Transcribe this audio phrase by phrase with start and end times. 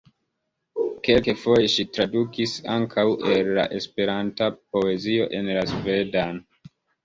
[1.07, 3.05] Kelkfoje ŝi tradukis ankaŭ
[3.35, 6.45] el la Esperanta poezio en la svedan.